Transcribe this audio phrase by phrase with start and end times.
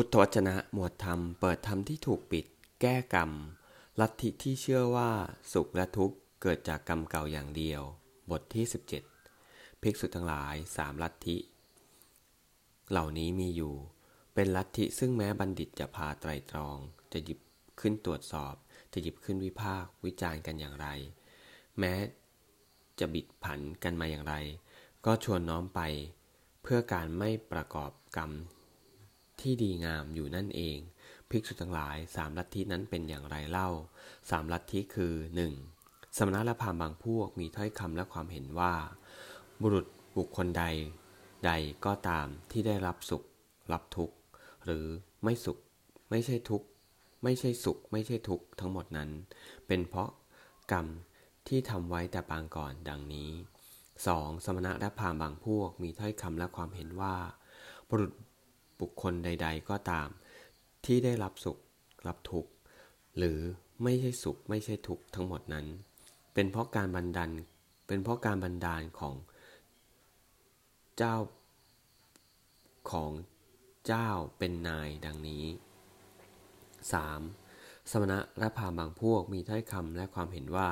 [0.00, 2.46] พุทธวจนะหมวดธรรมเปิดธรรมที่ถูกปิด
[2.80, 3.30] แก้กรรม
[4.00, 5.10] ลัทธิที่เชื่อว่า
[5.52, 7.82] สุขและทุกข์เกิดจากกรรมเก่าอย่างเดียว
[8.30, 8.64] บทที่
[9.24, 11.36] 17 ภิกษุทั้งหลายสามลัทธิ
[12.90, 13.74] เหล่านี้มีอยู่
[14.34, 16.76] เป็นลัทธิซึ่งแม้บัณฑิตจะพาไตรตรอง
[17.12, 17.40] จะหยิบ
[17.80, 18.54] ขึ้นตรวจสอบ
[18.92, 20.88] จะหยิบขึ้นวิพากษ์วิจารณ์กันอย่างไร
[21.78, 21.94] แม้
[22.98, 24.34] จะบิดผันกันมาอย่างไร
[25.04, 25.80] ก็ชวนน้อมไป
[26.62, 28.32] เพื่อการไม่ประกอบกรรม
[29.40, 30.78] ที่ดีงามอยู่นั่นเอง
[31.30, 33.68] ภิกษุทั้งหลายสามลัทธินั้นเป็นอย่างไรเล่า
[34.30, 35.14] สามลัทธิคือ
[35.64, 36.16] 1.
[36.16, 38.74] สมณะและพามบางพวกมีถ้อยคำและความเห็นว่า
[39.60, 40.64] บุรุษบุคคลใด
[41.46, 41.50] ใด
[41.84, 43.24] ก็ตามที่ได้รับสุข
[43.72, 44.16] รับทุกข์
[44.64, 44.84] หรือ
[45.24, 45.58] ไม่สุข
[46.10, 46.66] ไม่ใช่ทุกข์
[47.22, 49.10] ไม่ใช่สุข ไม่ใช่ทุกข์ทั้งหมดนั้น
[49.66, 50.10] เป็นเพราะ
[50.72, 50.86] กรรม
[51.48, 53.30] ที่ทำไว้แต่ปางก่อนดังนี้
[53.88, 54.44] 2.
[54.44, 57.14] สมณะและพามบางพวกมีถ้อยคำและความเห็นว่า
[57.88, 58.12] บุรุษ
[58.80, 60.08] บุคคลใด ๆ ก็ตาม
[60.84, 61.58] ที่ได้รับสุข
[62.06, 62.50] รับทุกข์
[63.16, 63.38] หรือ
[63.82, 65.66] ไม่ใช่สุขไม่ใช่ทุกข์ทั้งหมดนั้น
[66.34, 67.30] เป็นเพราะการบันดาล
[67.86, 69.14] เป็นเพราะการบันดาลของ
[70.98, 71.16] เจ้า
[72.90, 73.12] ของ
[73.86, 75.44] เจ้าเป็นนายดังนี้
[77.08, 77.90] 3.
[77.90, 80.70] สมณะและพาบางพวกมีถ้อยคำและความเห็นว่า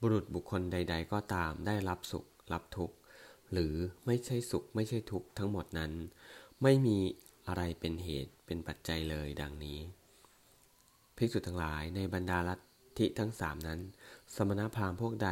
[0.00, 2.94] บุรุษบุคคลใด ๆ ก็ตามได้รับสุขรับทุกข์
[3.52, 3.74] หรือ
[4.06, 5.92] ไม่ใช่สุขไม่ใช่ทุกข์ทั้งหมดนั้น
[6.62, 6.98] ไม่มี
[7.48, 9.80] อะไรเป็นเหตุเป็นปัจจัยเลยดังนี้
[11.16, 12.60] ภิกษุทั้งหลายในบรรดาลัท
[12.98, 13.80] ธิทั้งสามนั้น
[14.34, 15.30] สมณพราหมณ์พวกใด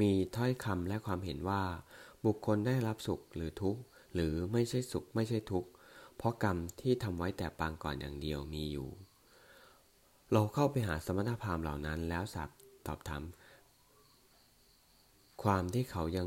[0.00, 1.62] มีถ้อยคำและความเห็นว่า
[2.26, 3.80] บุคคลได้รับสุขหรือทุกข์
[4.14, 5.68] หรือไม่ใช่สุขไม่ใช่ทุกข์
[6.16, 8.88] เพราะกรรมที่ทำไว้แต่ปางก่อนอย่างเดียวมีอยู่
[10.32, 12.50] เราเข้าไปหาสมณพราหมณ์เหล่านั้นแล้วสับ
[12.86, 13.22] ตอบถาม
[15.42, 16.26] ความที่เขายัง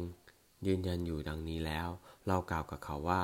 [0.68, 1.88] ยืนยันอยู่ดังนี้แล้ว
[2.28, 3.24] เรากล่าวกับเขาว่า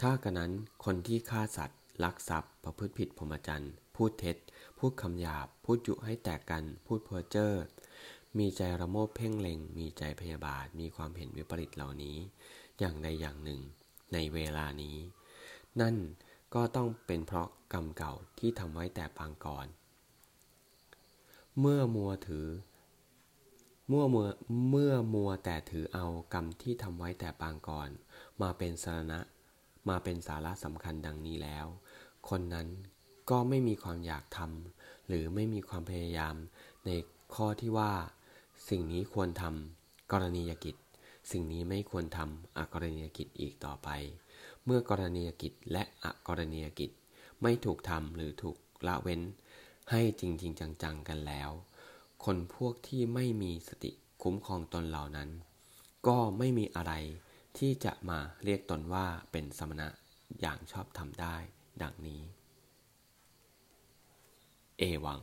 [0.00, 0.52] ถ้ากระนั้น
[0.84, 4.36] คนที่ฆ่าสัตว์ลักทรัพย์ ประพฤติผิดพรหมจรรย์ พูดเท็จ
[4.78, 7.52] พูดคำหยาบ พูดยุให้แตกกัน พูดเพ้อเจ้อ
[8.38, 12.16] มีใจระโมบเพ่งเล็ง มีใจพยาบาท มีความเห็นวิปริตเหล่านี้
[12.78, 13.60] อย่างใดอย่างหนึ่ง
[14.12, 14.96] ในเวลานี้
[15.80, 15.96] นั่น
[16.54, 19.66] ก็ต้องเป็นเพราะกรรมเก่าที่ทำไว้แต่ปางก่อน
[21.60, 22.48] เมื่อมัวถือ
[23.88, 24.26] เมื่อมัว
[24.70, 27.88] เมื่อมัวแต่ถือเอากรรมที่ทำไว้แต่ปางก่อน
[28.40, 29.20] มาเป็นสารณะ
[29.88, 31.66] มาเป็นสาระสำคัญดังนี้แล้ว
[32.28, 32.68] คนนั้น
[33.30, 36.34] ก็ไม่มีความอยากทำหรือไม่มีความพยายาม
[36.86, 36.90] ใน
[37.34, 37.92] ข้อที่ว่า
[38.68, 40.76] สิ่งนี้ควรทำกรณียกิจ
[41.32, 43.88] สิ่งนี้ไม่ควรทำอกรณียกิจอีกต่อไป
[44.64, 46.90] เมื่อกรณียกิจและอกรณียกิจ
[47.42, 49.20] ไม่ถูกทำหรือถูกละเว้น
[49.90, 50.52] ให้จริงจริง
[50.82, 51.50] จังๆกันแล้ว
[52.24, 53.90] คนพวกที่ไม่มีสติ
[54.22, 55.30] คุ้มครองตนเหล่านั้น
[56.06, 56.92] ก็ไม่มีอะไร
[57.58, 59.88] ที่จะมาเรียกตนว่าเป็นสมณะ
[60.40, 61.36] อย่างชอบทำได้
[61.82, 62.22] ดังนี้
[64.78, 65.20] เอวัง